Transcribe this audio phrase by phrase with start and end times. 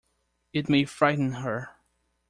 [0.51, 1.75] It may frighten her.